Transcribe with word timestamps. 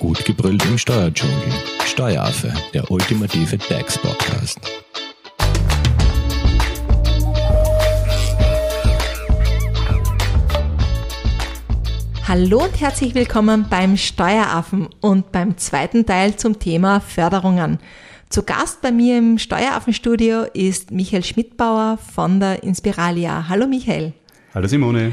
Gut 0.00 0.24
gebrüllt 0.24 0.64
im 0.64 0.78
Steuerdschungel. 0.78 1.52
Steueraffe, 1.84 2.50
der 2.72 2.90
ultimative 2.90 3.58
DAX-Podcast. 3.58 4.58
Hallo 12.26 12.64
und 12.64 12.80
herzlich 12.80 13.14
willkommen 13.14 13.66
beim 13.68 13.98
Steueraffen 13.98 14.88
und 15.02 15.32
beim 15.32 15.58
zweiten 15.58 16.06
Teil 16.06 16.34
zum 16.34 16.58
Thema 16.58 17.00
Förderungen. 17.00 17.78
Zu 18.30 18.42
Gast 18.42 18.80
bei 18.80 18.92
mir 18.92 19.18
im 19.18 19.36
Steueraffenstudio 19.36 20.44
ist 20.54 20.92
Michael 20.92 21.24
Schmidbauer 21.24 21.98
von 21.98 22.40
der 22.40 22.62
Inspiralia. 22.62 23.50
Hallo 23.50 23.66
Michael. 23.66 24.14
Hallo 24.54 24.66
Simone. 24.66 25.12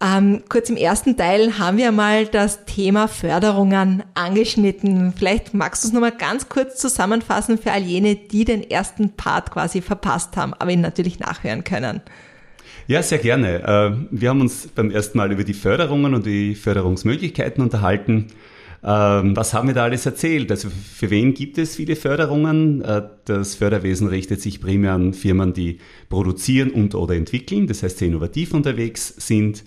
Ähm, 0.00 0.44
kurz 0.48 0.70
im 0.70 0.76
ersten 0.76 1.16
Teil 1.16 1.58
haben 1.58 1.76
wir 1.76 1.90
mal 1.90 2.26
das 2.26 2.64
Thema 2.66 3.08
Förderungen 3.08 4.04
angeschnitten. 4.14 5.12
Vielleicht 5.16 5.54
magst 5.54 5.82
du 5.82 5.88
es 5.88 5.92
nochmal 5.92 6.16
ganz 6.16 6.48
kurz 6.48 6.76
zusammenfassen 6.76 7.58
für 7.58 7.72
all 7.72 7.82
jene, 7.82 8.14
die 8.14 8.44
den 8.44 8.62
ersten 8.62 9.10
Part 9.14 9.50
quasi 9.50 9.80
verpasst 9.82 10.36
haben, 10.36 10.54
aber 10.54 10.70
ihn 10.70 10.82
natürlich 10.82 11.18
nachhören 11.18 11.64
können. 11.64 12.00
Ja, 12.86 13.02
sehr 13.02 13.18
gerne. 13.18 13.62
Äh, 13.64 14.06
wir 14.12 14.28
haben 14.30 14.40
uns 14.40 14.68
beim 14.68 14.92
ersten 14.92 15.18
Mal 15.18 15.32
über 15.32 15.42
die 15.42 15.52
Förderungen 15.52 16.14
und 16.14 16.24
die 16.24 16.54
Förderungsmöglichkeiten 16.54 17.60
unterhalten. 17.62 18.28
Ähm, 18.84 19.36
was 19.36 19.52
haben 19.54 19.66
wir 19.66 19.74
da 19.74 19.84
alles 19.84 20.06
erzählt? 20.06 20.50
Also 20.52 20.68
für 20.70 21.10
wen 21.10 21.34
gibt 21.34 21.58
es 21.58 21.74
viele 21.74 21.96
Förderungen? 21.96 22.82
Äh, 22.82 23.02
das 23.24 23.56
Förderwesen 23.56 24.06
richtet 24.06 24.40
sich 24.40 24.60
primär 24.60 24.92
an 24.92 25.12
Firmen, 25.12 25.52
die 25.52 25.78
produzieren 26.08 26.70
und 26.70 26.94
oder 26.94 27.16
entwickeln, 27.16 27.66
das 27.66 27.82
heißt, 27.82 27.98
sehr 27.98 28.08
innovativ 28.08 28.54
unterwegs 28.54 29.12
sind. 29.18 29.64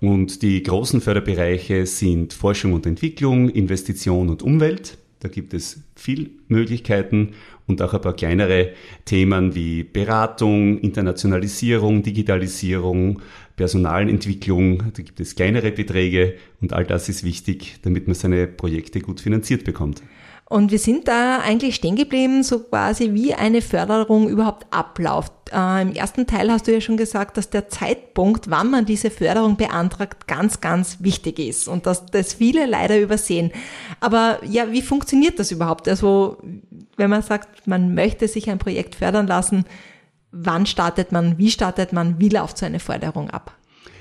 Und 0.00 0.42
die 0.42 0.62
großen 0.62 1.00
Förderbereiche 1.00 1.86
sind 1.86 2.32
Forschung 2.32 2.72
und 2.72 2.86
Entwicklung, 2.86 3.48
Investition 3.48 4.28
und 4.28 4.42
Umwelt. 4.42 4.98
Da 5.20 5.28
gibt 5.28 5.52
es 5.52 5.80
viel 5.96 6.30
Möglichkeiten 6.46 7.30
und 7.66 7.82
auch 7.82 7.92
ein 7.92 8.00
paar 8.00 8.14
kleinere 8.14 8.70
Themen 9.04 9.56
wie 9.56 9.82
Beratung, 9.82 10.78
Internationalisierung, 10.78 12.04
Digitalisierung, 12.04 13.20
Personalentwicklung. 13.56 14.92
Da 14.94 15.02
gibt 15.02 15.18
es 15.18 15.34
kleinere 15.34 15.72
Beträge 15.72 16.34
und 16.60 16.72
all 16.72 16.84
das 16.84 17.08
ist 17.08 17.24
wichtig, 17.24 17.78
damit 17.82 18.06
man 18.06 18.14
seine 18.14 18.46
Projekte 18.46 19.00
gut 19.00 19.20
finanziert 19.20 19.64
bekommt. 19.64 20.02
Und 20.50 20.70
wir 20.70 20.78
sind 20.78 21.08
da 21.08 21.40
eigentlich 21.40 21.74
stehen 21.74 21.94
geblieben, 21.94 22.42
so 22.42 22.60
quasi 22.60 23.12
wie 23.12 23.34
eine 23.34 23.60
Förderung 23.60 24.30
überhaupt 24.30 24.66
abläuft. 24.70 25.32
Äh, 25.52 25.82
Im 25.82 25.92
ersten 25.92 26.26
Teil 26.26 26.50
hast 26.50 26.66
du 26.66 26.72
ja 26.72 26.80
schon 26.80 26.96
gesagt, 26.96 27.36
dass 27.36 27.50
der 27.50 27.68
Zeitpunkt, 27.68 28.48
wann 28.48 28.70
man 28.70 28.86
diese 28.86 29.10
Förderung 29.10 29.58
beantragt, 29.58 30.26
ganz, 30.26 30.62
ganz 30.62 30.98
wichtig 31.00 31.38
ist 31.38 31.68
und 31.68 31.84
dass 31.84 32.06
das 32.06 32.32
viele 32.32 32.64
leider 32.64 32.98
übersehen. 32.98 33.52
Aber 34.00 34.38
ja, 34.42 34.72
wie 34.72 34.80
funktioniert 34.80 35.38
das 35.38 35.50
überhaupt? 35.50 35.86
Also, 35.86 36.38
wenn 36.96 37.10
man 37.10 37.20
sagt, 37.20 37.66
man 37.66 37.94
möchte 37.94 38.26
sich 38.26 38.48
ein 38.48 38.58
Projekt 38.58 38.94
fördern 38.94 39.26
lassen, 39.26 39.66
wann 40.32 40.64
startet 40.64 41.12
man, 41.12 41.36
wie 41.36 41.50
startet 41.50 41.92
man, 41.92 42.18
wie 42.20 42.30
läuft 42.30 42.56
so 42.56 42.64
eine 42.64 42.80
Förderung 42.80 43.28
ab? 43.28 43.57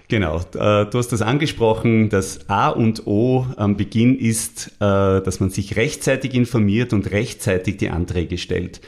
Genau, 0.10 0.38
äh, 0.38 0.86
du 0.86 0.98
hast 0.98 1.10
das 1.10 1.22
angesprochen. 1.22 2.10
Das 2.10 2.50
A 2.50 2.70
und 2.70 3.06
O 3.08 3.46
am 3.58 3.76
Beginn 3.76 4.18
ist, 4.18 4.68
äh, 4.80 4.80
dass 4.80 5.42
man 5.42 5.50
sich 5.50 5.76
rechtzeitig 5.76 6.34
informiert 6.34 6.94
und 6.94 7.12
rechtzeitig 7.12 7.78
die 7.78 7.90
Anträge 7.90 8.38
stellt. 8.38 8.80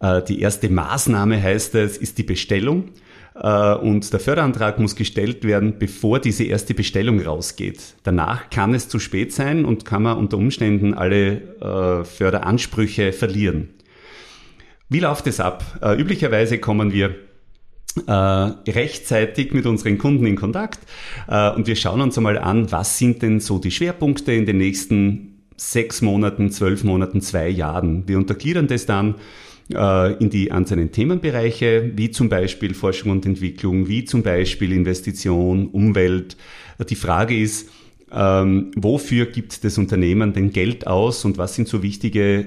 Äh, 0.00 0.22
die 0.22 0.40
erste 0.40 0.68
Maßnahme 0.68 1.40
heißt 1.40 1.76
es, 1.76 1.96
ist 1.96 2.18
die 2.18 2.24
Bestellung. 2.24 2.90
Und 3.36 4.12
der 4.12 4.20
Förderantrag 4.20 4.78
muss 4.78 4.94
gestellt 4.94 5.42
werden, 5.42 5.80
bevor 5.80 6.20
diese 6.20 6.44
erste 6.44 6.72
Bestellung 6.72 7.20
rausgeht. 7.20 7.80
Danach 8.04 8.48
kann 8.48 8.74
es 8.74 8.88
zu 8.88 9.00
spät 9.00 9.32
sein 9.32 9.64
und 9.64 9.84
kann 9.84 10.04
man 10.04 10.18
unter 10.18 10.36
Umständen 10.36 10.94
alle 10.94 12.04
Förderansprüche 12.04 13.12
verlieren. 13.12 13.70
Wie 14.88 15.00
läuft 15.00 15.26
es 15.26 15.40
ab? 15.40 15.64
Üblicherweise 15.98 16.58
kommen 16.58 16.92
wir 16.92 17.16
äh, 18.06 18.12
rechtzeitig 18.12 19.52
mit 19.52 19.66
unseren 19.66 19.98
Kunden 19.98 20.26
in 20.26 20.36
Kontakt 20.36 20.80
äh, 21.28 21.50
und 21.50 21.66
wir 21.66 21.76
schauen 21.76 22.00
uns 22.00 22.16
einmal 22.16 22.38
an, 22.38 22.70
was 22.72 22.98
sind 22.98 23.22
denn 23.22 23.40
so 23.40 23.58
die 23.58 23.70
Schwerpunkte 23.70 24.32
in 24.32 24.46
den 24.46 24.58
nächsten 24.58 25.34
sechs 25.56 26.02
Monaten, 26.02 26.50
zwölf 26.50 26.84
Monaten, 26.84 27.20
zwei 27.20 27.48
Jahren. 27.48 28.06
Wir 28.06 28.18
untergliedern 28.18 28.66
das 28.66 28.86
dann 28.86 29.14
äh, 29.72 30.14
in 30.14 30.30
die 30.30 30.52
einzelnen 30.52 30.92
Themenbereiche, 30.92 31.92
wie 31.94 32.10
zum 32.10 32.28
Beispiel 32.28 32.74
Forschung 32.74 33.12
und 33.12 33.26
Entwicklung, 33.26 33.88
wie 33.88 34.04
zum 34.04 34.22
Beispiel 34.22 34.72
Investition, 34.72 35.68
Umwelt. 35.68 36.36
Die 36.88 36.96
Frage 36.96 37.38
ist, 37.38 37.70
ähm, 38.12 38.72
wofür 38.76 39.26
gibt 39.26 39.64
das 39.64 39.78
Unternehmen 39.78 40.32
denn 40.32 40.50
Geld 40.50 40.86
aus 40.86 41.24
und 41.24 41.38
was 41.38 41.54
sind 41.54 41.68
so 41.68 41.82
wichtige 41.82 42.46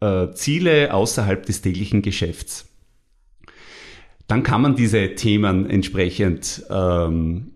äh, 0.00 0.32
Ziele 0.34 0.92
außerhalb 0.92 1.46
des 1.46 1.62
täglichen 1.62 2.02
Geschäfts? 2.02 2.69
Dann 4.30 4.44
kann 4.44 4.62
man 4.62 4.76
diese 4.76 5.16
Themen 5.16 5.68
entsprechend 5.68 6.62
ähm, 6.70 7.50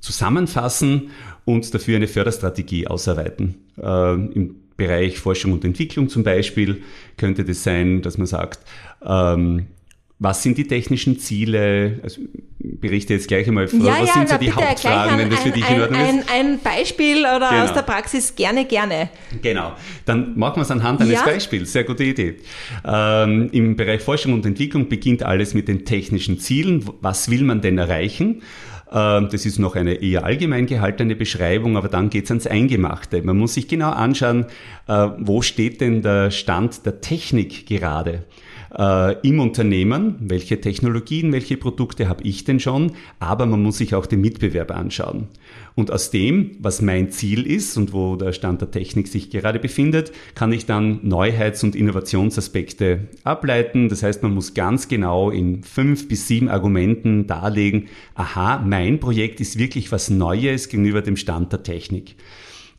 zusammenfassen 0.00 1.10
und 1.44 1.74
dafür 1.74 1.96
eine 1.96 2.08
Förderstrategie 2.08 2.86
ausarbeiten. 2.86 3.56
Äh, 3.76 4.14
Im 4.14 4.56
Bereich 4.78 5.18
Forschung 5.18 5.52
und 5.52 5.64
Entwicklung 5.64 6.08
zum 6.08 6.22
Beispiel 6.22 6.82
könnte 7.18 7.44
das 7.44 7.62
sein, 7.62 8.00
dass 8.00 8.16
man 8.16 8.26
sagt, 8.26 8.60
ähm, 9.04 9.66
was 10.18 10.42
sind 10.42 10.56
die 10.56 10.66
technischen 10.66 11.18
Ziele? 11.18 12.00
Also 12.02 12.22
berichte 12.58 13.12
jetzt 13.12 13.28
gleich 13.28 13.46
einmal 13.46 13.68
vor, 13.68 13.80
ja, 13.80 14.00
was 14.00 14.08
ja, 14.08 14.14
sind 14.14 14.28
so 14.30 14.38
die 14.38 14.50
Hauptfragen, 14.52 15.12
ein, 15.12 15.18
wenn 15.18 15.30
das 15.30 15.40
für 15.40 15.50
dich 15.50 15.64
ein, 15.68 15.76
in 15.76 15.80
Ordnung 15.82 16.00
ein, 16.00 16.18
ist? 16.20 16.32
Ein 16.32 16.58
Beispiel 16.58 17.18
oder 17.20 17.50
genau. 17.50 17.64
aus 17.64 17.72
der 17.74 17.82
Praxis 17.82 18.34
gerne, 18.34 18.64
gerne. 18.64 19.10
Genau, 19.42 19.74
dann 20.06 20.36
machen 20.38 20.56
wir 20.56 20.62
es 20.62 20.70
anhand 20.70 21.00
eines 21.02 21.14
Ja. 21.14 21.24
Beispiels. 21.24 21.72
Sehr 21.72 21.84
gute 21.84 22.04
Idee. 22.04 22.36
Ähm, 22.84 23.50
Im 23.52 23.76
Bereich 23.76 24.00
Forschung 24.00 24.32
und 24.32 24.46
Entwicklung 24.46 24.88
beginnt 24.88 25.22
alles 25.22 25.52
mit 25.52 25.68
den 25.68 25.84
technischen 25.84 26.38
Zielen. 26.38 26.84
Was 27.00 27.30
will 27.30 27.42
man 27.42 27.60
denn 27.60 27.76
erreichen? 27.76 28.42
Ähm, 28.90 29.28
Das 29.30 29.44
ist 29.44 29.58
noch 29.58 29.76
eine 29.76 29.94
eher 29.94 30.24
allgemein 30.24 30.66
gehaltene 30.66 31.14
Beschreibung, 31.14 31.76
aber 31.76 31.88
dann 31.88 32.08
geht's 32.08 32.30
ans 32.30 32.46
Eingemachte. 32.46 33.22
Man 33.22 33.36
muss 33.36 33.54
sich 33.54 33.68
genau 33.68 33.90
anschauen, 33.90 34.46
äh, 34.88 35.08
wo 35.18 35.42
steht 35.42 35.80
denn 35.80 36.02
der 36.02 36.30
Stand 36.30 36.86
der 36.86 37.00
Technik 37.02 37.66
gerade 37.66 38.24
äh, 38.78 39.16
im 39.26 39.40
Unternehmen, 39.40 40.16
welche 40.20 40.60
Technologien, 40.60 41.32
welche 41.32 41.56
Produkte 41.56 42.08
habe 42.08 42.22
ich 42.24 42.44
denn 42.44 42.60
schon, 42.60 42.92
aber 43.18 43.46
man 43.46 43.62
muss 43.62 43.78
sich 43.78 43.94
auch 43.94 44.06
den 44.06 44.20
Mitbewerber 44.20 44.76
anschauen. 44.76 45.28
Und 45.74 45.90
aus 45.90 46.10
dem, 46.10 46.52
was 46.60 46.80
mein 46.80 47.10
Ziel 47.10 47.46
ist 47.46 47.76
und 47.76 47.92
wo 47.92 48.16
der 48.16 48.32
Stand 48.32 48.60
der 48.60 48.70
Technik 48.70 49.08
sich 49.08 49.30
gerade 49.30 49.58
befindet, 49.58 50.12
kann 50.34 50.52
ich 50.52 50.66
dann 50.66 51.00
Neuheits- 51.02 51.64
und 51.64 51.76
Innovationsaspekte 51.76 53.08
ableiten. 53.24 53.88
Das 53.88 54.02
heißt, 54.02 54.22
man 54.22 54.34
muss 54.34 54.54
ganz 54.54 54.88
genau 54.88 55.30
in 55.30 55.62
fünf 55.62 56.08
bis 56.08 56.26
sieben 56.26 56.48
Argumenten 56.48 57.26
darlegen, 57.26 57.88
aha, 58.14 58.62
mein 58.64 59.00
Projekt 59.00 59.40
ist 59.40 59.58
wirklich 59.58 59.92
was 59.92 60.10
Neues 60.10 60.68
gegenüber 60.68 61.02
dem 61.02 61.16
Stand 61.16 61.52
der 61.52 61.62
Technik. 61.62 62.16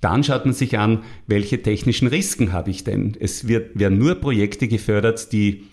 Dann 0.01 0.23
schaut 0.23 0.45
man 0.45 0.53
sich 0.53 0.77
an, 0.77 1.03
welche 1.25 1.61
technischen 1.61 2.07
Risiken 2.07 2.53
habe 2.53 2.69
ich 2.69 2.83
denn. 2.83 3.17
Es 3.19 3.47
wird, 3.47 3.79
werden 3.79 3.97
nur 3.97 4.15
Projekte 4.15 4.67
gefördert, 4.67 5.31
die 5.31 5.63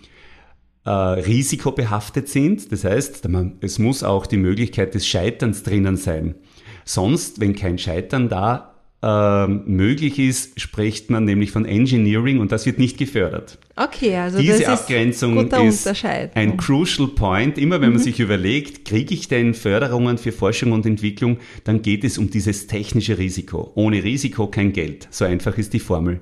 äh, 0.85 0.91
risikobehaftet 0.91 2.29
sind. 2.29 2.71
Das 2.73 2.85
heißt, 2.85 3.29
es 3.61 3.79
muss 3.79 4.03
auch 4.03 4.27
die 4.27 4.37
Möglichkeit 4.37 4.95
des 4.95 5.07
Scheiterns 5.07 5.63
drinnen 5.63 5.97
sein. 5.97 6.35
Sonst, 6.85 7.41
wenn 7.41 7.55
kein 7.55 7.79
Scheitern 7.79 8.29
da 8.29 8.75
äh, 9.05 9.47
möglich 9.47 10.19
ist, 10.19 10.61
spricht 10.61 11.11
man 11.11 11.25
nämlich 11.25 11.51
von 11.51 11.67
Engineering 11.67 12.39
und 12.39 12.53
das 12.53 12.65
wird 12.65 12.79
nicht 12.79 12.97
gefördert. 12.97 13.59
Okay, 13.77 14.17
also 14.17 14.39
Diese 14.39 14.61
das 14.61 14.81
Abgrenzung 14.81 15.51
ist 15.51 15.87
ist 15.87 16.05
ein 16.05 16.57
crucial 16.57 17.09
point. 17.09 17.59
Immer 17.59 17.81
wenn 17.81 17.91
man 17.91 17.99
sich 17.99 18.21
überlegt, 18.21 18.85
kriege 18.85 19.13
ich 19.13 19.29
denn 19.29 19.53
Förderungen 19.53 20.17
für 20.17 20.33
Forschung 20.33 20.73
und 20.73 20.87
Entwicklung, 20.87 21.39
dann 21.65 21.83
geht 21.83 22.05
es 22.05 22.19
um 22.19 22.31
dieses 22.31 22.67
technische 22.67 23.19
Risiko. 23.19 23.73
Ohne 23.75 24.03
Risiko 24.05 24.47
kein 24.47 24.73
Geld. 24.73 25.09
So 25.11 25.25
einfach 25.25 25.59
ist 25.59 25.73
die 25.73 25.81
Formel. 25.81 26.21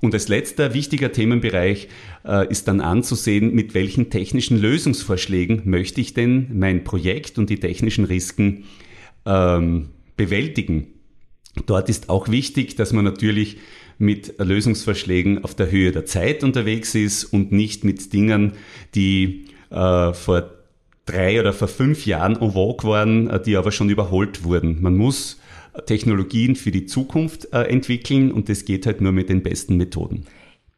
Und 0.00 0.14
als 0.14 0.28
letzter 0.28 0.72
wichtiger 0.72 1.12
Themenbereich 1.12 1.88
äh, 2.26 2.50
ist 2.50 2.68
dann 2.68 2.80
anzusehen, 2.80 3.54
mit 3.54 3.74
welchen 3.74 4.10
technischen 4.10 4.58
Lösungsvorschlägen 4.58 5.62
möchte 5.64 6.00
ich 6.00 6.14
denn 6.14 6.48
mein 6.58 6.84
Projekt 6.84 7.38
und 7.38 7.50
die 7.50 7.60
technischen 7.60 8.04
Risiken 8.04 8.64
ähm, 9.26 9.90
bewältigen. 10.16 10.86
Dort 11.66 11.88
ist 11.88 12.08
auch 12.08 12.28
wichtig, 12.28 12.76
dass 12.76 12.92
man 12.92 13.04
natürlich 13.04 13.58
mit 13.98 14.34
Lösungsvorschlägen 14.38 15.44
auf 15.44 15.54
der 15.54 15.70
Höhe 15.70 15.92
der 15.92 16.06
Zeit 16.06 16.42
unterwegs 16.42 16.94
ist 16.94 17.24
und 17.24 17.52
nicht 17.52 17.84
mit 17.84 18.12
Dingen, 18.12 18.52
die 18.94 19.46
äh, 19.70 20.12
vor 20.14 20.50
drei 21.04 21.40
oder 21.40 21.52
vor 21.52 21.68
fünf 21.68 22.06
Jahren 22.06 22.36
en 22.40 22.52
vogue 22.52 22.88
waren, 22.88 23.28
äh, 23.28 23.42
die 23.42 23.56
aber 23.56 23.72
schon 23.72 23.90
überholt 23.90 24.44
wurden. 24.44 24.80
Man 24.80 24.96
muss 24.96 25.39
Technologien 25.86 26.56
für 26.56 26.70
die 26.70 26.86
Zukunft 26.86 27.52
äh, 27.52 27.62
entwickeln 27.62 28.32
und 28.32 28.48
das 28.48 28.64
geht 28.64 28.86
halt 28.86 29.00
nur 29.00 29.12
mit 29.12 29.28
den 29.28 29.42
besten 29.42 29.76
Methoden. 29.76 30.26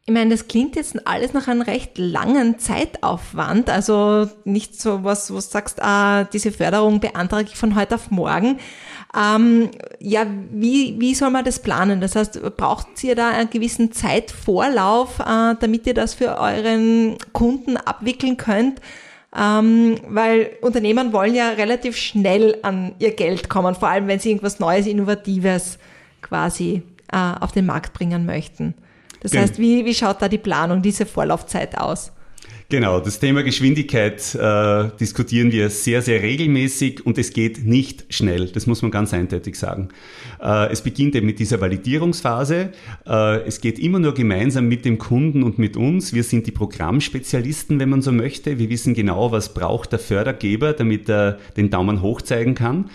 Ich 0.05 0.13
meine, 0.13 0.31
das 0.31 0.49
klingt 0.49 0.75
jetzt 0.75 1.07
alles 1.07 1.31
nach 1.31 1.47
einem 1.47 1.61
recht 1.61 1.97
langen 1.97 2.59
Zeitaufwand. 2.59 3.69
Also 3.69 4.29
nicht 4.43 4.79
so 4.79 5.05
was, 5.05 5.27
du 5.27 5.39
sagst, 5.39 5.81
ah, 5.81 6.25
diese 6.25 6.51
Förderung 6.51 6.99
beantrage 6.99 7.47
ich 7.47 7.55
von 7.55 7.75
heute 7.75 7.95
auf 7.95 8.11
morgen. 8.11 8.59
Ähm, 9.17 9.71
ja, 9.99 10.25
wie, 10.51 10.99
wie 10.99 11.15
soll 11.15 11.29
man 11.29 11.45
das 11.45 11.59
planen? 11.59 12.01
Das 12.01 12.17
heißt, 12.17 12.41
braucht 12.57 13.01
ihr 13.01 13.15
da 13.15 13.29
einen 13.29 13.49
gewissen 13.49 13.93
Zeitvorlauf, 13.93 15.19
äh, 15.19 15.55
damit 15.57 15.87
ihr 15.87 15.93
das 15.93 16.15
für 16.15 16.37
euren 16.37 17.17
Kunden 17.31 17.77
abwickeln 17.77 18.35
könnt? 18.35 18.81
Ähm, 19.35 19.95
weil 20.07 20.51
Unternehmen 20.61 21.11
wollen 21.11 21.33
ja 21.33 21.49
relativ 21.49 21.97
schnell 21.97 22.57
an 22.61 22.93
ihr 22.99 23.15
Geld 23.15 23.49
kommen, 23.49 23.73
vor 23.73 23.89
allem 23.89 24.07
wenn 24.07 24.19
sie 24.19 24.29
irgendwas 24.29 24.59
Neues, 24.59 24.85
Innovatives 24.85 25.79
quasi 26.21 26.83
äh, 27.11 27.17
auf 27.39 27.51
den 27.51 27.65
Markt 27.65 27.93
bringen 27.93 28.25
möchten. 28.25 28.75
Das 29.21 29.31
Gen 29.31 29.41
heißt, 29.41 29.57
wie, 29.57 29.85
wie 29.85 29.95
schaut 29.95 30.21
da 30.21 30.29
die 30.29 30.37
Planung, 30.37 30.81
diese 30.81 31.05
Vorlaufzeit 31.05 31.77
aus? 31.77 32.11
Genau, 32.69 32.99
das 32.99 33.19
Thema 33.19 33.43
Geschwindigkeit 33.43 34.35
äh, 34.35 34.89
diskutieren 34.99 35.51
wir 35.51 35.69
sehr, 35.69 36.01
sehr 36.01 36.21
regelmäßig 36.23 37.05
und 37.05 37.17
es 37.17 37.33
geht 37.33 37.65
nicht 37.65 38.05
schnell. 38.09 38.47
Das 38.47 38.67
muss 38.67 38.81
man 38.81 38.89
ganz 38.89 39.13
eindeutig 39.13 39.59
sagen. 39.59 39.89
Äh, 40.41 40.71
es 40.71 40.81
beginnt 40.81 41.15
eben 41.15 41.27
mit 41.27 41.39
dieser 41.39 41.61
Validierungsphase. 41.61 42.71
Äh, 43.05 43.41
es 43.45 43.61
geht 43.61 43.79
immer 43.79 43.99
nur 43.99 44.13
gemeinsam 44.13 44.67
mit 44.67 44.85
dem 44.85 44.97
Kunden 44.97 45.43
und 45.43 45.59
mit 45.59 45.77
uns. 45.77 46.13
Wir 46.13 46.23
sind 46.23 46.47
die 46.47 46.51
Programmspezialisten, 46.51 47.79
wenn 47.79 47.89
man 47.89 48.01
so 48.01 48.11
möchte. 48.11 48.57
Wir 48.57 48.69
wissen 48.69 48.93
genau, 48.93 49.31
was 49.31 49.53
braucht 49.53 49.91
der 49.91 49.99
Fördergeber, 49.99 50.73
damit 50.73 51.09
er 51.09 51.39
den 51.57 51.69
Daumen 51.69 52.01
hoch 52.01 52.21
zeigen 52.21 52.55
kann. 52.55 52.89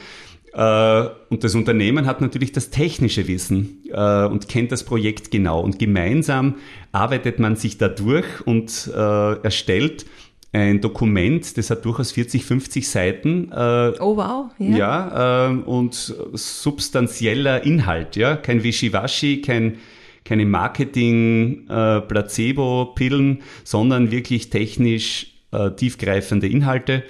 Äh, 0.52 1.08
und 1.28 1.44
das 1.44 1.54
Unternehmen 1.54 2.06
hat 2.06 2.20
natürlich 2.20 2.52
das 2.52 2.70
technische 2.70 3.28
Wissen 3.28 3.84
äh, 3.92 4.24
und 4.24 4.48
kennt 4.48 4.72
das 4.72 4.84
Projekt 4.84 5.30
genau. 5.30 5.60
Und 5.60 5.78
gemeinsam 5.78 6.56
arbeitet 6.92 7.38
man 7.38 7.56
sich 7.56 7.78
da 7.78 7.88
durch 7.88 8.26
und 8.44 8.90
äh, 8.94 9.42
erstellt 9.42 10.06
ein 10.50 10.80
Dokument, 10.80 11.58
das 11.58 11.68
hat 11.68 11.84
durchaus 11.84 12.12
40, 12.12 12.42
50 12.42 12.88
Seiten. 12.88 13.52
oh 13.52 14.16
wow. 14.16 14.46
Ja, 14.58 14.78
ja 14.78 15.48
und 15.48 15.94
substanzieller 16.32 17.64
Inhalt, 17.66 18.16
ja. 18.16 18.34
Kein 18.34 18.64
Wischiwaschi, 18.64 19.42
kein, 19.42 19.76
keine 20.24 20.46
Marketing, 20.46 21.66
Placebo-Pillen, 21.66 23.42
sondern 23.62 24.10
wirklich 24.10 24.48
technisch 24.48 25.34
tiefgreifende 25.76 26.48
Inhalte. 26.48 27.04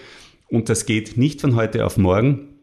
Und 0.49 0.69
das 0.69 0.85
geht 0.85 1.17
nicht 1.17 1.41
von 1.41 1.55
heute 1.55 1.87
auf 1.87 1.97
morgen 1.97 2.58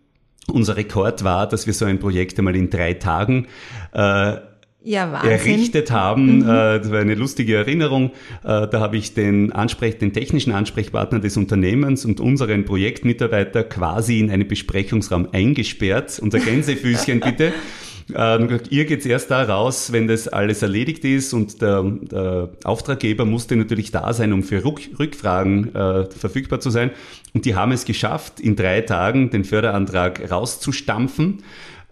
unser 0.52 0.78
Rekord 0.78 1.24
war, 1.24 1.48
dass 1.48 1.68
wir 1.68 1.74
so 1.74 1.86
ein 1.86 2.00
Projekt 2.00 2.38
einmal 2.38 2.56
in 2.56 2.70
drei 2.70 2.94
Tagen 2.94 3.48
äh, 3.94 4.38
ja, 4.86 5.22
errichtet 5.24 5.92
haben. 5.92 6.38
Mhm. 6.38 6.42
Äh, 6.44 6.80
das 6.80 6.92
war 6.92 7.00
eine 7.00 7.16
lustige 7.16 7.56
Erinnerung. 7.56 8.12
Äh, 8.44 8.68
da 8.68 8.80
habe 8.80 8.98
ich 8.98 9.14
den, 9.14 9.52
Ansprech, 9.52 9.98
den 9.98 10.14
technischen 10.14 10.54
Ansprechpartner 10.54 11.20
des 11.20 11.38
Unternehmens 11.38 12.06
und 12.06 12.20
unseren 12.20 12.66
Projektmitarbeiter 12.66 13.64
quasi 13.64 14.20
in 14.20 14.30
einen 14.30 14.48
Besprechungsraum 14.48 15.30
eingesperrt. 15.32 16.20
Unser 16.22 16.40
Gänsefüßchen 16.40 17.20
bitte. 17.26 17.52
Äh, 18.14 18.60
ihr 18.70 18.86
geht's 18.86 19.06
erst 19.06 19.32
da 19.32 19.44
raus, 19.44 19.92
wenn 19.92 20.08
das 20.08 20.28
alles 20.28 20.62
erledigt 20.62 21.04
ist 21.06 21.34
und 21.34 21.62
der, 21.62 21.84
der 21.84 22.50
Auftraggeber 22.64 23.26
musste 23.26 23.56
natürlich 23.56 23.92
da 23.92 24.14
sein, 24.14 24.32
um 24.32 24.44
für 24.44 24.64
Rück, 24.64 24.82
Rückfragen 25.00 25.74
äh, 25.74 26.06
verfügbar 26.12 26.60
zu 26.60 26.70
sein. 26.70 26.92
Und 27.34 27.46
die 27.46 27.56
haben 27.56 27.72
es 27.72 27.86
geschafft, 27.86 28.40
in 28.40 28.56
drei 28.56 28.82
Tagen 28.82 29.32
den 29.32 29.44
Förderantrag 29.44 30.32
rauszustampfen 30.32 31.44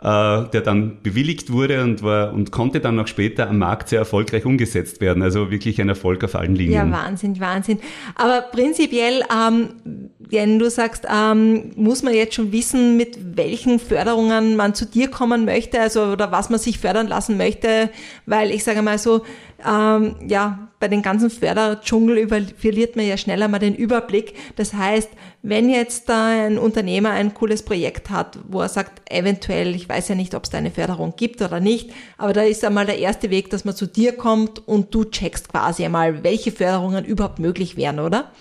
äh, 0.03 0.49
der 0.49 0.61
dann 0.61 1.01
bewilligt 1.01 1.49
wurde 1.49 1.81
und, 1.81 2.03
war, 2.03 2.33
und 2.33 2.51
konnte 2.51 2.81
dann 2.81 2.95
noch 2.95 3.07
später 3.07 3.49
am 3.49 3.57
Markt 3.57 3.87
sehr 3.87 3.99
erfolgreich 3.99 4.45
umgesetzt 4.45 4.99
werden. 4.99 5.23
Also 5.23 5.49
wirklich 5.49 5.79
ein 5.79 5.87
Erfolg 5.87 6.25
auf 6.25 6.35
allen 6.35 6.55
Linien. 6.55 6.91
Ja, 6.91 7.05
Wahnsinn, 7.05 7.39
Wahnsinn. 7.39 7.79
Aber 8.15 8.41
prinzipiell, 8.41 9.23
ähm, 9.31 10.02
wenn 10.33 10.59
du 10.59 10.69
sagst, 10.69 11.05
ähm, 11.09 11.71
muss 11.75 12.03
man 12.03 12.13
jetzt 12.13 12.35
schon 12.35 12.51
wissen, 12.51 12.97
mit 12.97 13.37
welchen 13.37 13.79
Förderungen 13.79 14.55
man 14.55 14.73
zu 14.73 14.85
dir 14.85 15.09
kommen 15.09 15.45
möchte, 15.45 15.79
also 15.79 16.03
oder 16.03 16.31
was 16.31 16.49
man 16.49 16.59
sich 16.59 16.79
fördern 16.79 17.07
lassen 17.07 17.37
möchte, 17.37 17.89
weil 18.25 18.51
ich 18.51 18.63
sage 18.63 18.81
mal 18.81 18.97
so, 18.97 19.21
ähm, 19.65 20.15
ja, 20.27 20.67
bei 20.79 20.89
den 20.89 21.01
ganzen 21.01 21.29
Förderdschungel 21.29 22.27
verliert 22.57 22.97
man 22.97 23.07
ja 23.07 23.15
schneller 23.15 23.47
mal 23.47 23.59
den 23.59 23.73
Überblick. 23.73 24.33
Das 24.57 24.73
heißt, 24.73 25.09
wenn 25.41 25.69
jetzt 25.69 26.09
da 26.09 26.27
ein 26.27 26.57
Unternehmer 26.57 27.11
ein 27.11 27.33
cooles 27.33 27.63
Projekt 27.63 28.09
hat, 28.09 28.37
wo 28.49 28.59
er 28.59 28.67
sagt, 28.67 29.01
eventuell, 29.09 29.75
ich 29.75 29.87
weiß 29.87 30.09
ja 30.09 30.15
nicht, 30.15 30.35
ob 30.35 30.43
es 30.43 30.49
da 30.49 30.57
eine 30.57 30.71
Förderung 30.71 31.13
gibt 31.15 31.41
oder 31.41 31.61
nicht, 31.61 31.91
aber 32.17 32.33
da 32.33 32.41
ist 32.41 32.65
einmal 32.65 32.85
der 32.85 32.99
erste 32.99 33.29
Weg, 33.29 33.49
dass 33.49 33.63
man 33.63 33.75
zu 33.75 33.85
dir 33.85 34.17
kommt 34.17 34.67
und 34.67 34.93
du 34.93 35.05
checkst 35.05 35.47
quasi 35.47 35.85
einmal, 35.85 36.23
welche 36.23 36.51
Förderungen 36.51 37.05
überhaupt 37.05 37.39
möglich 37.39 37.77
wären, 37.77 37.99
oder? 37.99 38.31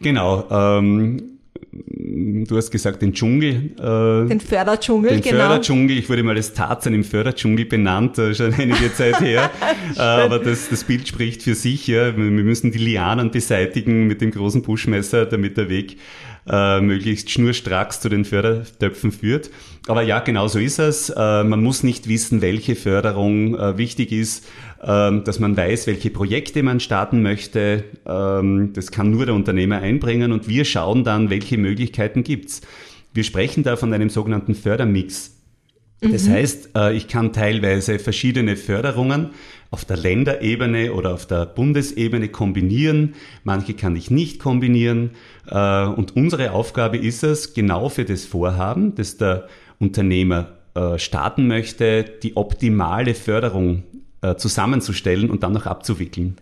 Genau. 0.00 0.46
Ähm 0.50 1.30
du 1.72 2.56
hast 2.56 2.70
gesagt, 2.70 3.02
den 3.02 3.12
Dschungel. 3.12 3.70
Äh, 3.78 4.28
den 4.28 4.40
Förderdschungel, 4.40 5.10
den 5.10 5.20
genau. 5.20 5.36
Den 5.36 5.40
Förderdschungel, 5.40 5.98
ich 5.98 6.08
wurde 6.08 6.22
mal 6.22 6.36
als 6.36 6.52
Tarzan 6.52 6.94
im 6.94 7.04
Förderdschungel 7.04 7.64
benannt, 7.66 8.18
äh, 8.18 8.34
schon 8.34 8.52
einige 8.54 8.92
Zeit 8.94 9.20
her. 9.20 9.50
äh, 9.96 10.00
aber 10.00 10.38
das, 10.38 10.68
das 10.68 10.84
Bild 10.84 11.06
spricht 11.06 11.42
für 11.42 11.54
sich. 11.54 11.86
Ja. 11.86 12.16
Wir 12.16 12.24
müssen 12.24 12.72
die 12.72 12.78
Lianen 12.78 13.30
beseitigen 13.30 14.06
mit 14.06 14.20
dem 14.20 14.30
großen 14.30 14.62
Buschmesser, 14.62 15.26
damit 15.26 15.56
der 15.56 15.68
Weg 15.68 15.98
äh, 16.48 16.80
möglichst 16.80 17.30
schnurstracks 17.30 18.00
zu 18.00 18.08
den 18.08 18.24
Fördertöpfen 18.24 19.12
führt. 19.12 19.50
Aber 19.86 20.02
ja, 20.02 20.20
genau 20.20 20.48
so 20.48 20.58
ist 20.58 20.78
es. 20.78 21.10
Äh, 21.10 21.44
man 21.44 21.62
muss 21.62 21.82
nicht 21.82 22.08
wissen, 22.08 22.42
welche 22.42 22.76
Förderung 22.76 23.56
äh, 23.56 23.78
wichtig 23.78 24.12
ist, 24.12 24.46
dass 24.86 25.38
man 25.38 25.56
weiß, 25.56 25.86
welche 25.86 26.08
Projekte 26.08 26.62
man 26.62 26.80
starten 26.80 27.22
möchte. 27.22 27.84
Ähm, 28.06 28.72
das 28.72 28.90
kann 28.90 29.10
nur 29.10 29.26
der 29.26 29.34
Unternehmer 29.34 29.78
einbringen 29.78 30.32
und 30.32 30.48
wir 30.48 30.64
schauen 30.64 31.04
dann, 31.04 31.28
welche 31.28 31.58
Möglichkeiten 31.58 32.24
gibt's. 32.24 32.62
Wir 33.12 33.24
sprechen 33.24 33.62
da 33.62 33.76
von 33.76 33.92
einem 33.92 34.08
sogenannten 34.08 34.54
Fördermix. 34.54 35.36
Das 36.00 36.26
mhm. 36.26 36.32
heißt, 36.32 36.70
äh, 36.76 36.96
ich 36.96 37.08
kann 37.08 37.32
teilweise 37.32 37.98
verschiedene 37.98 38.56
Förderungen 38.56 39.30
auf 39.70 39.84
der 39.84 39.98
Länderebene 39.98 40.94
oder 40.94 41.14
auf 41.14 41.26
der 41.26 41.46
Bundesebene 41.46 42.28
kombinieren. 42.28 43.14
Manche 43.44 43.74
kann 43.74 43.96
ich 43.96 44.10
nicht 44.10 44.40
kombinieren. 44.40 45.10
Äh, 45.46 45.84
und 45.84 46.16
unsere 46.16 46.52
Aufgabe 46.52 46.96
ist 46.96 47.22
es, 47.22 47.52
genau 47.52 47.88
für 47.88 48.04
das 48.04 48.24
Vorhaben, 48.24 48.94
das 48.94 49.18
der 49.18 49.46
Unternehmer 49.78 50.56
äh, 50.74 50.98
starten 50.98 51.46
möchte, 51.46 52.04
die 52.22 52.36
optimale 52.36 53.14
Förderung 53.14 53.82
zusammenzustellen 54.36 55.30
und 55.30 55.42
dann 55.42 55.52
noch 55.52 55.66
abzuwickeln. 55.66 56.36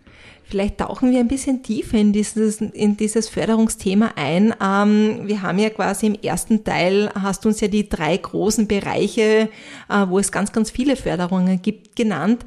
Vielleicht 0.49 0.79
tauchen 0.79 1.11
wir 1.11 1.19
ein 1.19 1.27
bisschen 1.27 1.61
tiefer 1.61 1.99
in 1.99 2.11
dieses, 2.11 2.59
in 2.59 2.97
dieses 2.97 3.29
Förderungsthema 3.29 4.13
ein. 4.15 4.55
Ähm, 4.59 5.21
wir 5.25 5.43
haben 5.43 5.59
ja 5.59 5.69
quasi 5.69 6.07
im 6.07 6.15
ersten 6.15 6.63
Teil, 6.63 7.11
hast 7.13 7.45
du 7.45 7.49
uns 7.49 7.61
ja 7.61 7.67
die 7.67 7.87
drei 7.87 8.17
großen 8.17 8.67
Bereiche, 8.67 9.49
äh, 9.89 10.05
wo 10.07 10.17
es 10.17 10.31
ganz, 10.31 10.51
ganz 10.51 10.71
viele 10.71 10.95
Förderungen 10.95 11.61
gibt, 11.61 11.95
genannt. 11.95 12.45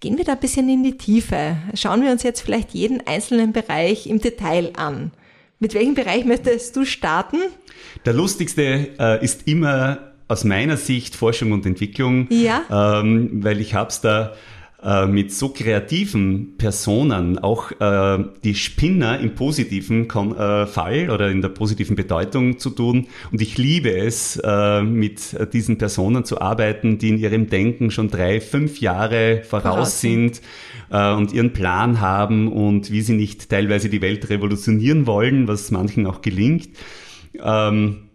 Gehen 0.00 0.18
wir 0.18 0.24
da 0.24 0.32
ein 0.32 0.40
bisschen 0.40 0.68
in 0.68 0.82
die 0.82 0.98
Tiefe. 0.98 1.56
Schauen 1.74 2.02
wir 2.02 2.10
uns 2.10 2.24
jetzt 2.24 2.40
vielleicht 2.40 2.72
jeden 2.72 3.06
einzelnen 3.06 3.52
Bereich 3.52 4.08
im 4.08 4.20
Detail 4.20 4.72
an. 4.76 5.12
Mit 5.60 5.74
welchem 5.74 5.94
Bereich 5.94 6.24
möchtest 6.24 6.74
du 6.74 6.84
starten? 6.84 7.36
Der 8.04 8.14
lustigste 8.14 8.90
äh, 8.98 9.24
ist 9.24 9.46
immer 9.46 10.12
aus 10.26 10.42
meiner 10.42 10.76
Sicht 10.76 11.14
Forschung 11.14 11.52
und 11.52 11.64
Entwicklung, 11.66 12.26
ja. 12.30 12.62
ähm, 13.00 13.44
weil 13.44 13.60
ich 13.60 13.74
habe 13.74 13.90
es 13.90 14.00
da 14.00 14.34
äh, 14.84 15.06
mit 15.06 15.32
so 15.32 15.48
kreativen 15.48 16.56
Personen, 16.58 17.38
auch 17.38 17.72
äh, 17.80 18.24
die 18.44 18.54
Spinner 18.54 19.18
im 19.18 19.34
positiven 19.34 20.08
Kon 20.08 20.36
äh, 20.36 20.66
Fall 20.66 21.10
oder 21.10 21.30
in 21.30 21.40
der 21.40 21.48
positiven 21.48 21.96
Bedeutung 21.96 22.58
zu 22.58 22.70
tun. 22.70 23.06
Und 23.32 23.40
ich 23.40 23.56
liebe 23.56 23.96
es, 23.96 24.36
äh, 24.44 24.82
mit 24.82 25.36
diesen 25.52 25.78
Personen 25.78 26.24
zu 26.24 26.40
arbeiten, 26.40 26.98
die 26.98 27.08
in 27.08 27.18
ihrem 27.18 27.48
Denken 27.48 27.90
schon 27.90 28.10
drei, 28.10 28.40
fünf 28.40 28.80
Jahre 28.80 29.42
voraus 29.48 30.00
sind 30.00 30.42
äh, 30.90 31.14
und 31.14 31.32
ihren 31.32 31.52
Plan 31.52 32.00
haben 32.00 32.52
und 32.52 32.90
wie 32.90 33.00
sie 33.00 33.14
nicht 33.14 33.48
teilweise 33.48 33.88
die 33.88 34.02
Welt 34.02 34.28
revolutionieren 34.28 35.06
wollen, 35.06 35.48
was 35.48 35.70
manchen 35.70 36.06
auch 36.06 36.20
gelingt. 36.20 36.68
Ähm, 37.42 38.10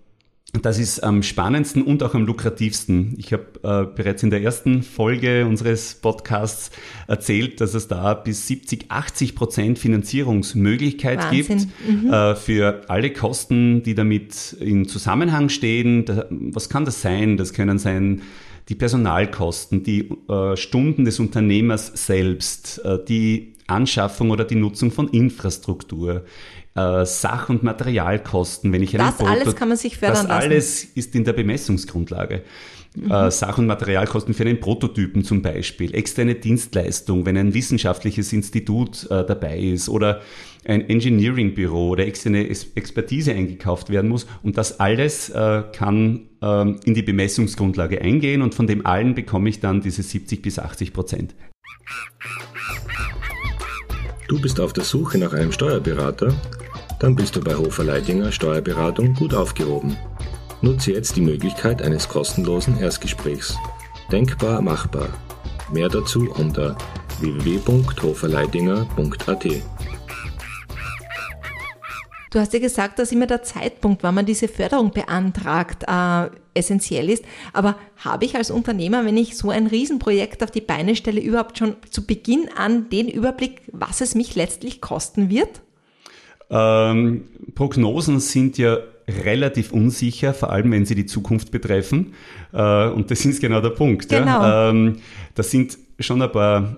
das 0.53 0.79
ist 0.79 1.03
am 1.03 1.21
spannendsten 1.21 1.83
und 1.83 2.01
auch 2.01 2.15
am 2.15 2.25
lukrativsten. 2.25 3.13
Ich 3.17 3.33
habe 3.33 3.45
äh, 3.61 3.95
bereits 3.95 4.23
in 4.23 4.31
der 4.31 4.41
ersten 4.41 4.81
Folge 4.81 5.45
unseres 5.45 5.95
Podcasts 5.95 6.71
erzählt, 7.07 7.61
dass 7.61 7.75
es 7.75 7.87
da 7.87 8.15
bis 8.15 8.47
70, 8.47 8.85
80 8.89 9.35
Prozent 9.35 9.79
Finanzierungsmöglichkeit 9.79 11.19
Wahnsinn. 11.19 11.57
gibt 11.57 12.03
mhm. 12.03 12.11
äh, 12.11 12.35
für 12.35 12.81
alle 12.87 13.13
Kosten, 13.13 13.83
die 13.83 13.93
damit 13.93 14.53
in 14.53 14.87
Zusammenhang 14.87 15.49
stehen. 15.49 16.05
Da, 16.05 16.25
was 16.29 16.69
kann 16.69 16.83
das 16.83 17.01
sein? 17.01 17.37
Das 17.37 17.53
können 17.53 17.77
sein 17.77 18.21
die 18.69 18.75
Personalkosten, 18.75 19.83
die 19.83 20.09
äh, 20.29 20.55
Stunden 20.55 21.05
des 21.05 21.19
Unternehmers 21.19 21.91
selbst, 21.93 22.83
äh, 22.85 22.97
die 23.03 23.53
Anschaffung 23.67 24.31
oder 24.31 24.45
die 24.45 24.55
Nutzung 24.55 24.91
von 24.91 25.09
Infrastruktur, 25.09 26.23
äh, 26.75 27.05
Sach- 27.05 27.49
und 27.49 27.63
Materialkosten, 27.63 28.71
wenn 28.71 28.83
ich 28.83 28.97
einen 28.97 29.11
Das 29.11 29.25
alles 29.25 29.55
kann 29.55 29.69
man 29.69 29.77
sich 29.77 29.97
fördern 29.97 30.15
das 30.15 30.27
lassen. 30.27 30.49
Das 30.49 30.51
alles 30.51 30.83
ist 30.85 31.15
in 31.15 31.23
der 31.23 31.33
Bemessungsgrundlage. 31.33 32.43
Mhm. 32.95 33.11
Äh, 33.11 33.31
Sach- 33.31 33.57
und 33.57 33.67
Materialkosten 33.67 34.33
für 34.33 34.43
einen 34.43 34.59
Prototypen 34.59 35.23
zum 35.23 35.41
Beispiel, 35.41 35.93
externe 35.93 36.35
Dienstleistung, 36.35 37.25
wenn 37.25 37.37
ein 37.37 37.53
wissenschaftliches 37.53 38.33
Institut 38.33 39.05
äh, 39.11 39.25
dabei 39.25 39.59
ist 39.59 39.89
oder 39.89 40.21
ein 40.65 40.87
Engineering-Büro 40.89 41.89
oder 41.89 42.05
externe 42.05 42.47
Expertise 42.49 43.33
eingekauft 43.33 43.89
werden 43.89 44.09
muss. 44.09 44.27
Und 44.43 44.57
das 44.57 44.79
alles 44.79 45.29
äh, 45.29 45.63
kann 45.73 46.29
ähm, 46.41 46.79
in 46.83 46.93
die 46.93 47.01
Bemessungsgrundlage 47.01 48.01
eingehen 48.01 48.41
und 48.41 48.55
von 48.55 48.67
dem 48.67 48.85
allen 48.85 49.15
bekomme 49.15 49.49
ich 49.49 49.59
dann 49.59 49.81
diese 49.81 50.03
70 50.03 50.41
bis 50.41 50.59
80 50.59 50.93
Prozent. 50.93 51.35
Du 54.29 54.39
bist 54.39 54.59
auf 54.59 54.73
der 54.73 54.83
Suche 54.83 55.17
nach 55.17 55.33
einem 55.33 55.51
Steuerberater? 55.51 56.31
Dann 56.99 57.15
bist 57.15 57.35
du 57.35 57.41
bei 57.41 57.55
Hofer 57.55 57.83
Leidinger 57.83 58.31
Steuerberatung 58.31 59.15
gut 59.15 59.33
aufgehoben. 59.33 59.97
Nutze 60.61 60.91
jetzt 60.91 61.15
die 61.15 61.21
Möglichkeit 61.21 61.81
eines 61.81 62.07
kostenlosen 62.07 62.79
Erstgesprächs. 62.79 63.57
Denkbar 64.11 64.61
machbar. 64.61 65.09
Mehr 65.73 65.89
dazu 65.89 66.29
unter 66.29 66.77
www.hoferleidinger.at. 67.19 69.45
Du 72.29 72.39
hast 72.39 72.53
ja 72.53 72.59
gesagt, 72.59 72.99
dass 72.99 73.11
immer 73.11 73.25
der 73.25 73.41
Zeitpunkt, 73.41 74.03
wann 74.03 74.13
man 74.13 74.25
diese 74.25 74.47
Förderung 74.47 74.91
beantragt, 74.91 75.83
äh, 75.87 76.29
essentiell 76.53 77.09
ist. 77.09 77.25
Aber 77.53 77.75
habe 77.97 78.25
ich 78.25 78.35
als 78.35 78.51
Unternehmer, 78.51 79.03
wenn 79.05 79.17
ich 79.17 79.35
so 79.35 79.49
ein 79.49 79.65
Riesenprojekt 79.65 80.43
auf 80.43 80.51
die 80.51 80.61
Beine 80.61 80.95
stelle, 80.95 81.21
überhaupt 81.21 81.57
schon 81.57 81.75
zu 81.89 82.05
Beginn 82.05 82.49
an 82.55 82.89
den 82.89 83.07
Überblick, 83.07 83.61
was 83.71 84.01
es 84.01 84.13
mich 84.13 84.35
letztlich 84.35 84.79
kosten 84.79 85.29
wird? 85.31 85.61
Ähm, 86.51 87.25
Prognosen 87.55 88.19
sind 88.19 88.57
ja 88.57 88.77
relativ 89.07 89.71
unsicher, 89.71 90.33
vor 90.35 90.51
allem 90.51 90.71
wenn 90.71 90.85
sie 90.85 90.95
die 90.95 91.07
Zukunft 91.07 91.51
betreffen. 91.51 92.13
Äh, 92.53 92.89
und 92.89 93.09
das 93.09 93.25
ist 93.25 93.41
genau 93.41 93.61
der 93.61 93.69
Punkt. 93.69 94.09
Genau. 94.09 94.25
Ja? 94.25 94.69
Ähm, 94.69 94.97
das 95.33 95.49
sind 95.49 95.77
schon 95.99 96.21
ein 96.21 96.31
paar 96.31 96.77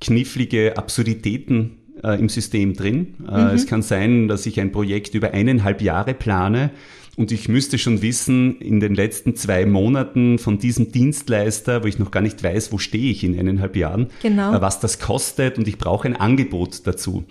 knifflige 0.00 0.76
Absurditäten 0.76 1.77
äh, 2.02 2.18
im 2.18 2.28
System 2.28 2.74
drin. 2.74 3.14
Äh, 3.28 3.42
mhm. 3.42 3.48
Es 3.48 3.66
kann 3.66 3.82
sein, 3.82 4.28
dass 4.28 4.46
ich 4.46 4.60
ein 4.60 4.72
Projekt 4.72 5.14
über 5.14 5.32
eineinhalb 5.32 5.82
Jahre 5.82 6.14
plane 6.14 6.70
und 7.18 7.32
ich 7.32 7.48
müsste 7.48 7.78
schon 7.78 8.00
wissen, 8.00 8.60
in 8.60 8.78
den 8.78 8.94
letzten 8.94 9.34
zwei 9.34 9.66
Monaten 9.66 10.38
von 10.38 10.58
diesem 10.58 10.92
Dienstleister, 10.92 11.82
wo 11.82 11.88
ich 11.88 11.98
noch 11.98 12.12
gar 12.12 12.20
nicht 12.20 12.44
weiß, 12.44 12.70
wo 12.70 12.78
stehe 12.78 13.10
ich 13.10 13.24
in 13.24 13.36
eineinhalb 13.36 13.74
Jahren, 13.74 14.06
genau. 14.22 14.54
äh, 14.54 14.60
was 14.60 14.78
das 14.78 15.00
kostet 15.00 15.58
und 15.58 15.66
ich 15.66 15.78
brauche 15.78 16.06
ein 16.06 16.14
Angebot 16.14 16.86
dazu. 16.86 17.24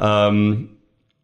Ähm, 0.00 0.70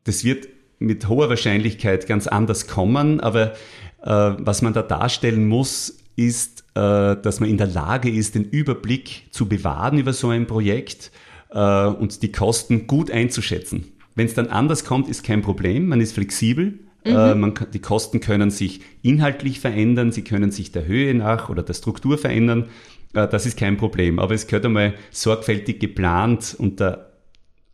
das 0.04 0.22
wird 0.22 0.48
mit 0.78 1.08
hoher 1.08 1.28
Wahrscheinlichkeit 1.28 2.06
ganz 2.06 2.28
anders 2.28 2.68
kommen, 2.68 3.18
aber 3.18 3.54
äh, 4.02 4.10
was 4.38 4.62
man 4.62 4.74
da 4.74 4.82
darstellen 4.82 5.48
muss, 5.48 5.98
ist, 6.14 6.66
äh, 6.76 7.16
dass 7.16 7.40
man 7.40 7.48
in 7.48 7.58
der 7.58 7.66
Lage 7.66 8.10
ist, 8.10 8.36
den 8.36 8.44
Überblick 8.44 9.26
zu 9.30 9.48
bewahren 9.48 9.98
über 9.98 10.12
so 10.12 10.28
ein 10.28 10.46
Projekt 10.46 11.10
äh, 11.50 11.86
und 11.86 12.22
die 12.22 12.32
Kosten 12.32 12.86
gut 12.86 13.10
einzuschätzen. 13.10 13.92
Wenn 14.14 14.26
es 14.26 14.34
dann 14.34 14.48
anders 14.48 14.84
kommt, 14.84 15.08
ist 15.08 15.24
kein 15.24 15.42
Problem, 15.42 15.88
man 15.88 16.00
ist 16.00 16.12
flexibel. 16.12 16.80
Mhm. 17.04 17.10
Äh, 17.12 17.34
man, 17.34 17.54
die 17.72 17.78
Kosten 17.80 18.20
können 18.20 18.50
sich 18.50 18.80
inhaltlich 19.02 19.60
verändern, 19.60 20.12
sie 20.12 20.24
können 20.24 20.50
sich 20.50 20.72
der 20.72 20.86
Höhe 20.86 21.14
nach 21.14 21.48
oder 21.48 21.62
der 21.62 21.74
Struktur 21.74 22.18
verändern. 22.18 22.68
Äh, 23.14 23.28
das 23.28 23.46
ist 23.46 23.56
kein 23.56 23.76
Problem. 23.76 24.18
Aber 24.18 24.34
es 24.34 24.46
gehört 24.46 24.66
einmal 24.66 24.94
sorgfältig 25.10 25.80
geplant 25.80 26.56
unter, 26.58 27.12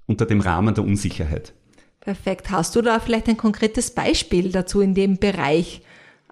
unter 0.06 0.26
dem 0.26 0.40
Rahmen 0.40 0.74
der 0.74 0.84
Unsicherheit. 0.84 1.52
Perfekt. 2.00 2.50
Hast 2.50 2.76
du 2.76 2.82
da 2.82 3.00
vielleicht 3.00 3.28
ein 3.28 3.38
konkretes 3.38 3.90
Beispiel 3.90 4.52
dazu 4.52 4.82
in 4.82 4.94
dem 4.94 5.16
Bereich, 5.16 5.80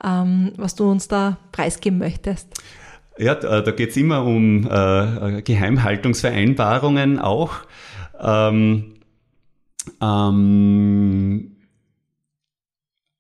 ähm, 0.05 0.53
was 0.57 0.75
du 0.75 0.91
uns 0.91 1.09
da 1.09 1.39
preisgeben 1.51 1.99
möchtest? 1.99 2.49
Ja, 3.19 3.35
da, 3.35 3.61
da 3.61 3.71
geht 3.71 3.91
es 3.91 3.97
immer 3.97 4.25
um 4.25 4.67
äh, 4.67 5.43
Geheimhaltungsvereinbarungen 5.43 7.19
auch. 7.19 7.57
Ähm, 8.21 8.95
ähm, 10.01 11.57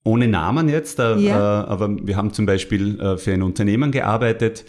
ohne 0.04 0.28
Namen 0.28 0.68
jetzt, 0.68 0.98
äh, 0.98 1.16
ja. 1.16 1.62
äh, 1.62 1.66
aber 1.66 1.96
wir 2.06 2.16
haben 2.16 2.32
zum 2.32 2.46
Beispiel 2.46 3.00
äh, 3.00 3.16
für 3.18 3.32
ein 3.32 3.42
Unternehmen 3.42 3.92
gearbeitet, 3.92 4.64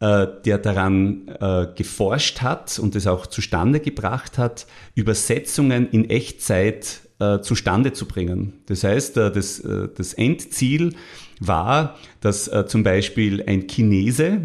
äh, 0.00 0.26
der 0.44 0.58
daran 0.58 1.28
äh, 1.40 1.68
geforscht 1.74 2.42
hat 2.42 2.78
und 2.78 2.94
es 2.96 3.06
auch 3.06 3.26
zustande 3.26 3.80
gebracht 3.80 4.36
hat, 4.36 4.66
Übersetzungen 4.94 5.88
in 5.90 6.10
Echtzeit 6.10 7.00
äh, 7.18 7.40
zustande 7.40 7.94
zu 7.94 8.04
bringen. 8.04 8.52
Das 8.66 8.84
heißt, 8.84 9.16
äh, 9.16 9.32
das, 9.32 9.58
äh, 9.60 9.88
das 9.96 10.12
Endziel 10.12 10.94
war, 11.40 11.96
dass 12.20 12.50
zum 12.66 12.82
Beispiel 12.82 13.42
ein 13.46 13.66
Chinese 13.68 14.40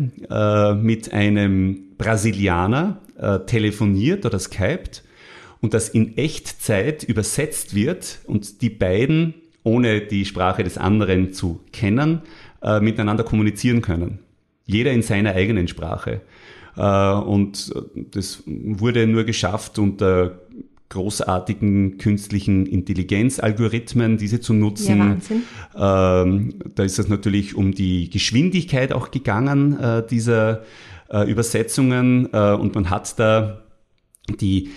mit 0.81 1.13
einem 1.13 1.83
Brasilianer 1.97 2.99
telefoniert 3.47 4.25
oder 4.25 4.37
skypt 4.37 5.01
und 5.61 5.73
das 5.73 5.87
in 5.87 6.17
Echtzeit 6.17 7.03
übersetzt 7.03 7.75
wird 7.75 8.19
und 8.25 8.61
die 8.61 8.69
beiden, 8.69 9.35
ohne 9.63 10.01
die 10.01 10.25
Sprache 10.25 10.65
des 10.65 10.77
anderen 10.77 11.31
zu 11.31 11.61
kennen, 11.71 12.23
miteinander 12.81 13.23
kommunizieren 13.23 13.81
können. 13.81 14.19
Jeder 14.65 14.91
in 14.91 15.01
seiner 15.01 15.33
eigenen 15.33 15.69
Sprache. 15.69 16.19
Und 16.75 17.73
das 18.11 18.43
wurde 18.45 19.07
nur 19.07 19.23
geschafft 19.23 19.79
unter 19.79 20.41
großartigen 20.91 21.97
künstlichen 21.97 22.67
Intelligenzalgorithmen, 22.67 24.17
diese 24.17 24.39
zu 24.39 24.53
nutzen. 24.53 25.21
Ja. 25.75 26.21
Ähm, 26.23 26.55
da 26.75 26.83
ist 26.83 26.99
es 26.99 27.07
natürlich 27.07 27.55
um 27.55 27.73
die 27.73 28.09
Geschwindigkeit 28.09 28.93
auch 28.93 29.09
gegangen, 29.09 29.79
äh, 29.79 30.05
dieser 30.05 30.61
äh, 31.09 31.29
Übersetzungen. 31.29 32.29
Äh, 32.31 32.53
und 32.53 32.75
man 32.75 32.89
hat 32.89 33.17
da 33.17 33.61
die 34.39 34.69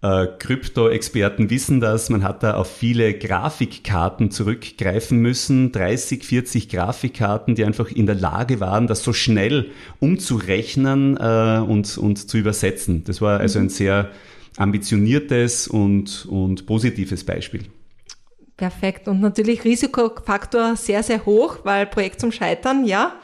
äh, 0.00 0.26
Krypto-Experten 0.38 1.50
wissen 1.50 1.80
das, 1.80 2.08
man 2.08 2.22
hat 2.22 2.42
da 2.42 2.54
auf 2.54 2.70
viele 2.70 3.14
Grafikkarten 3.14 4.30
zurückgreifen 4.30 5.18
müssen, 5.18 5.72
30, 5.72 6.24
40 6.24 6.68
Grafikkarten, 6.68 7.56
die 7.56 7.64
einfach 7.64 7.90
in 7.90 8.06
der 8.06 8.14
Lage 8.14 8.60
waren, 8.60 8.86
das 8.86 9.02
so 9.02 9.12
schnell 9.12 9.70
umzurechnen 9.98 11.16
äh, 11.16 11.58
und, 11.66 11.98
und 11.98 12.30
zu 12.30 12.38
übersetzen. 12.38 13.02
Das 13.04 13.20
war 13.20 13.40
also 13.40 13.58
ein 13.58 13.64
mhm. 13.64 13.70
sehr 13.70 14.10
ambitioniertes 14.56 15.68
und, 15.68 16.26
und 16.26 16.66
positives 16.66 17.24
Beispiel. 17.24 17.64
Perfekt. 18.56 19.06
Und 19.06 19.20
natürlich 19.20 19.64
Risikofaktor 19.64 20.74
sehr, 20.76 21.02
sehr 21.02 21.24
hoch, 21.24 21.58
weil 21.62 21.86
Projekt 21.86 22.20
zum 22.20 22.32
Scheitern, 22.32 22.84
ja, 22.84 23.14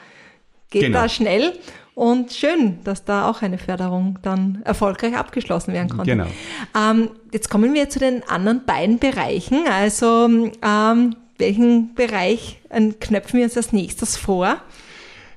geht 0.71 0.83
genau. 0.83 1.03
da 1.03 1.09
schnell. 1.09 1.53
Und 1.95 2.33
schön, 2.33 2.79
dass 2.83 3.05
da 3.05 3.29
auch 3.29 3.43
eine 3.43 3.59
Förderung 3.59 4.19
dann 4.23 4.63
erfolgreich 4.65 5.17
abgeschlossen 5.17 5.73
werden 5.73 5.89
konnte. 5.89 6.11
Genau. 6.11 6.27
Ähm, 6.77 7.11
jetzt 7.33 7.51
kommen 7.51 7.73
wir 7.73 7.89
zu 7.89 8.01
den 8.01 8.23
anderen 8.29 8.65
beiden 8.65 8.99
Bereichen. 8.99 9.67
Also 9.69 10.51
ähm, 10.63 11.17
welchen 11.39 11.95
Bereich 11.95 12.61
äh, 12.71 12.91
knöpfen 13.01 13.39
wir 13.39 13.45
uns 13.45 13.57
als 13.57 13.73
nächstes 13.73 14.17
vor? 14.17 14.61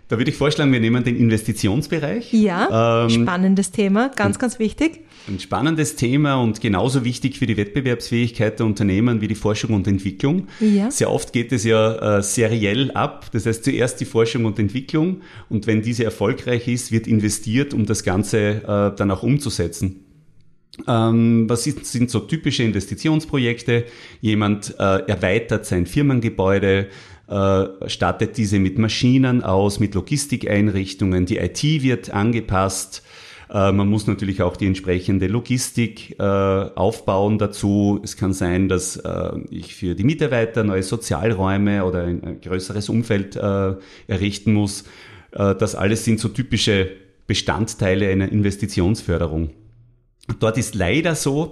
Da 0.09 0.17
würde 0.17 0.31
ich 0.31 0.37
vorschlagen, 0.37 0.71
wir 0.71 0.79
nehmen 0.79 1.03
den 1.03 1.17
Investitionsbereich. 1.17 2.31
Ja, 2.31 3.03
ähm, 3.03 3.09
spannendes 3.09 3.71
Thema, 3.71 4.09
ganz, 4.15 4.39
ganz 4.39 4.57
wichtig. 4.57 5.01
Ein 5.27 5.39
spannendes 5.39 5.97
Thema 5.97 6.35
und 6.35 6.61
genauso 6.61 7.03
wichtig 7.03 7.37
für 7.37 7.45
die 7.45 7.57
Wettbewerbsfähigkeit 7.57 8.59
der 8.59 8.65
Unternehmen 8.65 9.19
wie 9.19 9.27
die 9.27 9.35
Forschung 9.35 9.73
und 9.73 9.85
Entwicklung. 9.85 10.47
Ja. 10.61 10.89
Sehr 10.91 11.11
oft 11.11 11.33
geht 11.33 11.51
es 11.51 11.65
ja 11.65 12.19
äh, 12.19 12.23
seriell 12.23 12.91
ab. 12.91 13.29
Das 13.33 13.45
heißt 13.45 13.65
zuerst 13.65 13.99
die 13.99 14.05
Forschung 14.05 14.45
und 14.45 14.57
Entwicklung 14.59 15.21
und 15.49 15.67
wenn 15.67 15.81
diese 15.81 16.05
erfolgreich 16.05 16.69
ist, 16.69 16.93
wird 16.93 17.05
investiert, 17.05 17.73
um 17.73 17.85
das 17.85 18.03
Ganze 18.03 18.37
äh, 18.37 18.95
dann 18.95 19.11
auch 19.11 19.23
umzusetzen. 19.23 20.05
Ähm, 20.87 21.49
was 21.49 21.65
ist, 21.67 21.85
sind 21.85 22.11
so 22.11 22.19
typische 22.19 22.63
Investitionsprojekte? 22.63 23.85
Jemand 24.21 24.75
äh, 24.79 24.99
erweitert 25.07 25.65
sein 25.65 25.85
Firmengebäude, 25.85 26.87
äh, 27.27 27.89
stattet 27.89 28.37
diese 28.37 28.59
mit 28.59 28.77
Maschinen 28.77 29.43
aus, 29.43 29.79
mit 29.79 29.95
Logistikeinrichtungen, 29.95 31.25
die 31.25 31.37
IT 31.37 31.63
wird 31.63 32.11
angepasst, 32.11 33.03
äh, 33.49 33.71
man 33.71 33.87
muss 33.87 34.07
natürlich 34.07 34.41
auch 34.41 34.57
die 34.57 34.67
entsprechende 34.67 35.27
Logistik 35.27 36.19
äh, 36.19 36.23
aufbauen 36.23 37.37
dazu. 37.37 37.99
Es 38.03 38.17
kann 38.17 38.33
sein, 38.33 38.67
dass 38.67 38.97
äh, 38.97 39.31
ich 39.49 39.75
für 39.75 39.95
die 39.95 40.03
Mitarbeiter 40.03 40.63
neue 40.63 40.83
Sozialräume 40.83 41.85
oder 41.85 42.03
ein 42.03 42.41
größeres 42.41 42.89
Umfeld 42.89 43.35
errichten 43.35 44.53
muss. 44.53 44.85
Das 45.31 45.75
alles 45.75 46.05
sind 46.05 46.19
so 46.19 46.29
typische 46.29 46.89
Bestandteile 47.27 48.09
einer 48.09 48.31
Investitionsförderung. 48.31 49.51
Dort 50.39 50.57
ist 50.57 50.75
leider 50.75 51.15
so, 51.15 51.51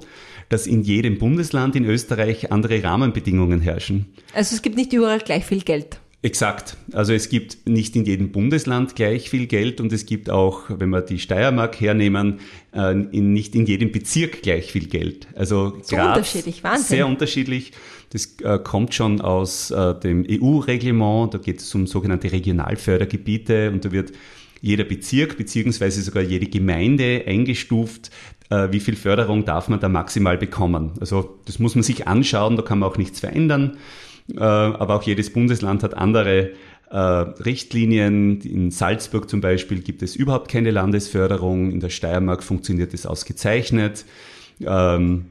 dass 0.50 0.68
in 0.68 0.82
jedem 0.82 1.18
Bundesland 1.18 1.76
in 1.76 1.86
Österreich 1.86 2.52
andere 2.52 2.84
Rahmenbedingungen 2.84 3.62
herrschen. 3.62 4.06
Also 4.34 4.56
es 4.56 4.62
gibt 4.62 4.76
nicht 4.76 4.94
überall 4.94 5.20
gleich 5.20 5.46
viel 5.46 5.62
Geld. 5.62 6.00
Exakt. 6.26 6.76
Also 6.92 7.14
es 7.14 7.30
gibt 7.30 7.68
nicht 7.68 7.96
in 7.96 8.04
jedem 8.04 8.32
Bundesland 8.32 8.96
gleich 8.96 9.30
viel 9.30 9.46
Geld 9.46 9.80
und 9.80 9.94
es 9.94 10.08
gibt 10.08 10.32
auch, 10.32 10.64
wenn 10.70 10.90
wir 10.90 11.02
die 11.02 11.20
Steiermark 11.20 11.80
hernehmen, 11.80 12.40
äh, 12.74 12.94
in, 12.94 13.32
nicht 13.34 13.54
in 13.54 13.68
jedem 13.68 13.92
Bezirk 13.92 14.42
gleich 14.42 14.72
viel 14.72 14.88
Geld. 14.88 15.28
Also 15.36 15.78
so 15.84 15.96
unterschiedlich, 15.96 16.64
Wahnsinn. 16.64 16.86
Sehr 16.88 17.08
unterschiedlich. 17.08 17.74
Das 18.10 18.38
äh, 18.42 18.58
kommt 18.58 18.96
schon 18.96 19.22
aus 19.22 19.70
äh, 19.70 19.94
dem 20.00 20.26
EU-Reglement. 20.28 21.36
Da 21.36 21.38
geht 21.38 21.60
es 21.60 21.76
um 21.76 21.86
sogenannte 21.86 22.32
Regionalfördergebiete 22.32 23.70
und 23.70 23.86
da 23.86 23.92
wird 23.92 24.12
jeder 24.62 24.84
Bezirk 24.84 25.38
beziehungsweise 25.38 26.02
sogar 26.02 26.24
jede 26.24 26.48
Gemeinde 26.48 27.24
eingestuft, 27.28 28.10
wie 28.50 28.80
viel 28.80 28.96
Förderung 28.96 29.46
darf 29.46 29.70
man 29.70 29.80
da 29.80 29.90
maximal 29.90 30.38
bekommen. 30.38 30.92
Also 31.00 31.40
das 31.46 31.60
muss 31.60 31.76
man 31.76 31.84
sich 31.84 32.08
anschauen, 32.08 32.56
da 32.58 32.62
kann 32.62 32.80
man 32.80 32.90
auch 32.90 32.98
nichts 32.98 33.20
verändern. 33.20 33.78
Äh, 34.34 34.40
aber 34.40 34.96
auch 34.96 35.04
jedes 35.04 35.32
Bundesland 35.32 35.84
hat 35.84 35.96
andere 35.96 36.52
äh, 36.90 36.98
Richtlinien. 36.98 38.42
In 38.42 38.72
Salzburg 38.72 39.30
zum 39.30 39.42
Beispiel 39.42 39.82
gibt 39.82 40.02
es 40.02 40.16
überhaupt 40.16 40.50
keine 40.50 40.72
Landesförderung. 40.72 41.72
In 41.72 41.80
der 41.80 41.90
Steiermark 41.90 42.44
funktioniert 42.44 42.94
es 42.94 43.06
ausgezeichnet. 43.06 44.06
Ähm, 44.62 45.26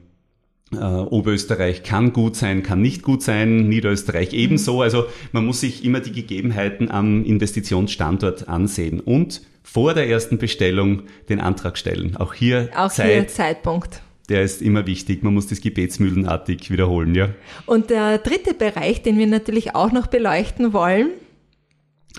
äh, 0.73 0.77
Oberösterreich 0.77 1.83
kann 1.83 2.13
gut 2.13 2.35
sein, 2.35 2.63
kann 2.63 2.81
nicht 2.81 3.03
gut 3.03 3.21
sein, 3.21 3.69
Niederösterreich 3.69 4.31
mhm. 4.31 4.39
ebenso. 4.39 4.81
Also 4.81 5.05
man 5.31 5.45
muss 5.45 5.61
sich 5.61 5.85
immer 5.85 5.99
die 5.99 6.11
Gegebenheiten 6.11 6.89
am 6.89 7.23
Investitionsstandort 7.23 8.47
ansehen 8.47 8.99
und 8.99 9.41
vor 9.63 9.93
der 9.93 10.07
ersten 10.07 10.37
Bestellung 10.37 11.03
den 11.29 11.39
Antrag 11.39 11.77
stellen. 11.77 12.15
Auch 12.17 12.33
hier, 12.33 12.69
Auch 12.75 12.91
Zeit, 12.91 13.11
hier 13.11 13.27
Zeitpunkt 13.27 14.01
der 14.29 14.41
ist 14.41 14.61
immer 14.61 14.87
wichtig. 14.87 15.23
Man 15.23 15.33
muss 15.33 15.47
das 15.47 15.61
gebetsmühlenartig 15.61 16.71
wiederholen, 16.71 17.15
ja. 17.15 17.29
Und 17.65 17.89
der 17.89 18.17
dritte 18.17 18.53
Bereich, 18.53 19.01
den 19.01 19.17
wir 19.17 19.27
natürlich 19.27 19.75
auch 19.75 19.91
noch 19.91 20.07
beleuchten 20.07 20.73
wollen, 20.73 21.09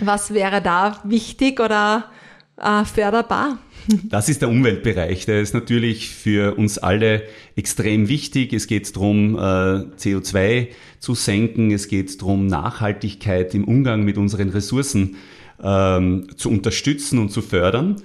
was 0.01 0.33
wäre 0.35 0.63
da 0.63 1.01
wichtig 1.05 1.61
oder 1.61 2.11
äh, 2.57 2.85
förderbar? 2.85 3.59
Das 4.03 4.29
ist 4.29 4.43
der 4.43 4.49
Umweltbereich. 4.49 5.27
Der 5.27 5.41
ist 5.41 5.55
natürlich 5.55 6.11
für 6.11 6.57
uns 6.57 6.77
alle 6.77 7.23
extrem 7.55 8.09
wichtig. 8.09 8.53
Es 8.53 8.67
geht 8.67 8.97
darum, 8.97 9.37
äh, 9.37 9.39
CO2 9.39 10.69
zu 10.99 11.15
senken. 11.15 11.71
Es 11.71 11.87
geht 11.87 12.21
darum, 12.21 12.47
Nachhaltigkeit 12.49 13.55
im 13.55 13.63
Umgang 13.63 14.03
mit 14.03 14.19
unseren 14.19 14.49
Ressourcen 14.49 15.17
ähm, 15.63 16.27
zu 16.37 16.51
unterstützen 16.51 17.21
und 17.21 17.31
zu 17.31 17.43
fördern. 17.43 17.97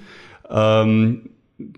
Ähm, 0.52 1.30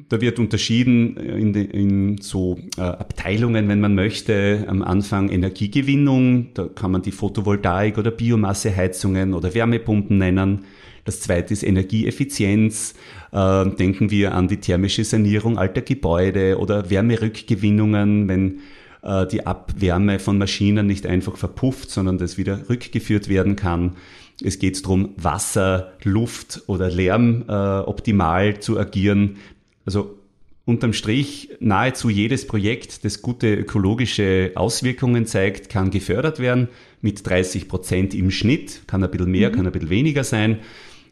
da 0.10 0.22
wird 0.22 0.40
unterschieden 0.40 1.18
in, 1.18 1.54
de, 1.54 1.64
in 1.66 2.18
so 2.20 2.60
äh, 2.78 2.82
Abteilungen, 2.82 3.68
wenn 3.68 3.80
man 3.80 3.96
möchte. 3.96 4.66
Am 4.68 4.82
Anfang 4.82 5.30
Energiegewinnung, 5.30 6.54
da 6.54 6.66
kann 6.66 6.92
man 6.92 7.02
die 7.02 7.12
Photovoltaik 7.12 7.98
oder 7.98 8.12
Biomasseheizungen 8.12 9.34
oder 9.34 9.54
Wärmepumpen 9.54 10.18
nennen. 10.18 10.66
Das 11.06 11.20
zweite 11.20 11.54
ist 11.54 11.64
Energieeffizienz. 11.64 12.94
Äh, 13.32 13.70
denken 13.72 14.10
wir 14.10 14.34
an 14.34 14.48
die 14.48 14.58
thermische 14.58 15.04
Sanierung 15.04 15.58
alter 15.58 15.82
Gebäude 15.82 16.58
oder 16.60 16.90
Wärmerückgewinnungen, 16.90 18.28
wenn 18.28 18.60
äh, 19.02 19.28
die 19.28 19.46
Abwärme 19.46 20.20
von 20.20 20.38
Maschinen 20.38 20.88
nicht 20.88 21.06
einfach 21.06 21.38
verpufft, 21.38 21.90
sondern 21.90 22.18
das 22.18 22.38
wieder 22.38 22.70
rückgeführt 22.70 23.28
werden 23.28 23.56
kann. 23.56 23.98
Es 24.42 24.60
geht 24.60 24.84
darum, 24.84 25.10
Wasser, 25.18 25.94
Luft 26.04 26.64
oder 26.68 26.90
Lärm 26.90 27.44
äh, 27.48 27.52
optimal 27.52 28.60
zu 28.60 28.80
agieren. 28.80 29.38
Also 29.86 30.18
unterm 30.66 30.94
Strich 30.94 31.50
nahezu 31.60 32.10
jedes 32.10 32.48
Projekt, 32.48 33.04
das 33.04 33.22
gute 33.22 33.54
ökologische 33.54 34.52
Auswirkungen 34.56 35.26
zeigt, 35.26 35.70
kann 35.70 35.92
gefördert 35.92 36.40
werden 36.40 36.70
mit 37.02 37.28
30 37.28 37.68
Prozent 37.68 38.14
im 38.14 38.32
Schnitt, 38.32 38.84
kann 38.88 39.04
ein 39.04 39.12
bisschen 39.12 39.32
mehr, 39.32 39.50
mhm. 39.50 39.56
kann 39.56 39.66
ein 39.66 39.72
bisschen 39.74 39.90
weniger 39.90 40.24
sein. 40.24 40.60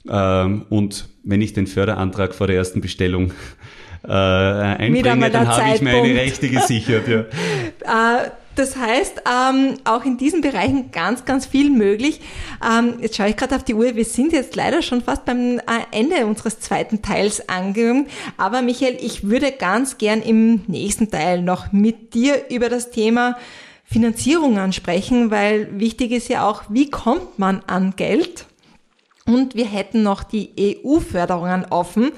Ähm, 0.10 0.66
und 0.70 1.08
wenn 1.24 1.42
ich 1.42 1.54
den 1.54 1.68
Förderantrag 1.68 2.34
vor 2.34 2.48
der 2.48 2.56
ersten 2.56 2.82
Bestellung 2.82 3.34
äh, 4.04 4.12
einbringe, 4.12 5.30
dann 5.30 5.48
habe 5.48 5.76
ich 5.76 5.82
meine 5.82 6.16
Rechte 6.16 6.50
gesichert. 6.50 7.08
Ja. 7.08 7.26
Äh, 7.84 8.30
das 8.56 8.76
heißt, 8.76 9.22
ähm, 9.26 9.78
auch 9.86 10.04
in 10.04 10.18
diesen 10.18 10.42
Bereichen 10.42 10.92
ganz, 10.92 11.24
ganz 11.24 11.46
viel 11.46 11.70
möglich. 11.70 12.20
Ähm, 12.64 12.96
jetzt 13.00 13.16
schaue 13.16 13.30
ich 13.30 13.38
gerade 13.38 13.56
auf 13.56 13.64
die 13.64 13.74
Uhr. 13.74 13.96
Wir 13.96 14.06
sind 14.06 14.34
jetzt 14.34 14.56
leider 14.56 14.82
schon 14.82 15.02
fast 15.02 15.26
beim 15.26 15.60
äh, 15.60 15.62
Ende 15.92 16.26
unseres 16.26 16.60
zweiten 16.60 17.02
Teils 17.02 17.48
angekommen. 17.48 18.08
Aber 18.38 18.62
Michael, 18.62 18.98
ich 19.00 19.30
würde 19.30 19.52
ganz 19.52 19.98
gern 19.98 20.22
im 20.22 20.64
nächsten 20.68 21.10
Teil 21.10 21.42
noch 21.42 21.72
mit 21.72 22.14
dir 22.14 22.50
über 22.50 22.68
das 22.68 22.92
Thema 22.92 23.38
Finanzierung 23.86 24.58
ansprechen, 24.58 25.32
weil 25.32 25.80
wichtig 25.80 26.12
ist 26.12 26.30
ja 26.30 26.48
auch, 26.48 26.64
wie 26.70 26.90
kommt 26.90 27.40
man 27.40 27.62
an 27.68 27.94
Geld? 27.96 28.46
Und 29.32 29.56
wir 29.56 29.66
hätten 29.66 30.04
noch 30.04 30.24
die 30.24 30.52
EU-Förderungen 30.84 31.66
offen. 31.70 32.12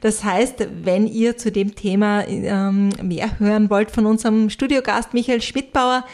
Das 0.00 0.22
heißt, 0.22 0.68
wenn 0.84 1.06
ihr 1.06 1.36
zu 1.36 1.50
dem 1.50 1.74
Thema 1.74 2.26
ähm, 2.28 2.90
mehr 3.02 3.40
hören 3.40 3.70
wollt 3.70 3.90
von 3.90 4.06
unserem 4.06 4.50
Studiogast 4.50 5.12
Michael 5.12 5.42
Schmidbauer, 5.42 6.04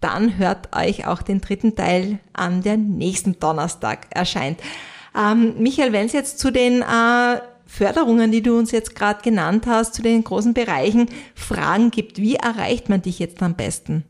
dann 0.00 0.36
hört 0.36 0.76
euch 0.76 1.06
auch 1.06 1.22
den 1.22 1.40
dritten 1.40 1.76
Teil 1.76 2.18
an, 2.34 2.62
der 2.62 2.76
nächsten 2.76 3.38
Donnerstag 3.38 4.06
erscheint. 4.10 4.60
Ähm, 5.16 5.54
Michael, 5.58 5.92
wenn 5.92 6.06
es 6.06 6.12
jetzt 6.12 6.38
zu 6.38 6.50
den 6.50 6.82
äh, 6.82 7.40
Förderungen, 7.66 8.32
die 8.32 8.42
du 8.42 8.58
uns 8.58 8.70
jetzt 8.70 8.94
gerade 8.94 9.22
genannt 9.22 9.66
hast, 9.66 9.94
zu 9.94 10.02
den 10.02 10.22
großen 10.24 10.52
Bereichen 10.52 11.06
Fragen 11.34 11.90
gibt, 11.90 12.18
wie 12.18 12.34
erreicht 12.34 12.90
man 12.90 13.00
dich 13.00 13.18
jetzt 13.18 13.42
am 13.42 13.54
besten? 13.54 14.04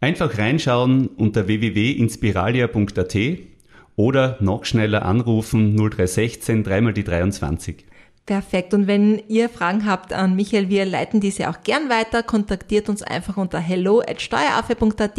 Einfach 0.00 0.38
reinschauen 0.38 1.08
unter 1.08 1.48
www.inspiralia.at 1.48 3.16
oder 3.96 4.36
noch 4.40 4.64
schneller 4.64 5.04
anrufen 5.04 5.76
0316 5.76 6.64
dreimal 6.64 6.92
die 6.92 7.04
23. 7.04 7.84
Perfekt. 8.24 8.72
Und 8.72 8.86
wenn 8.86 9.20
ihr 9.28 9.48
Fragen 9.48 9.84
habt 9.84 10.12
an 10.12 10.36
Michael, 10.36 10.68
wir 10.68 10.84
leiten 10.84 11.20
diese 11.20 11.50
auch 11.50 11.62
gern 11.64 11.88
weiter. 11.88 12.22
Kontaktiert 12.22 12.88
uns 12.88 13.02
einfach 13.02 13.36
unter 13.36 13.58
hello 13.58 14.00
at 14.00 14.20
steueraffe.at 14.22 15.18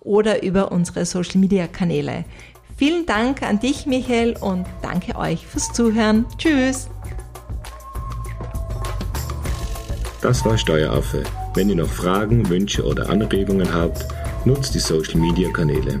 oder 0.00 0.42
über 0.42 0.72
unsere 0.72 1.04
Social 1.04 1.40
Media 1.40 1.66
Kanäle. 1.66 2.24
Vielen 2.76 3.06
Dank 3.06 3.42
an 3.42 3.60
dich, 3.60 3.86
Michael, 3.86 4.36
und 4.40 4.64
danke 4.82 5.16
euch 5.16 5.46
fürs 5.46 5.72
Zuhören. 5.72 6.24
Tschüss. 6.38 6.88
Das 10.22 10.44
war 10.44 10.56
Steueraffe. 10.56 11.24
Wenn 11.54 11.68
ihr 11.68 11.76
noch 11.76 11.88
Fragen, 11.88 12.48
Wünsche 12.48 12.84
oder 12.84 13.10
Anregungen 13.10 13.72
habt, 13.72 14.06
Nutzt 14.44 14.74
die 14.74 14.78
Social 14.78 15.20
Media 15.20 15.50
Kanäle. 15.50 16.00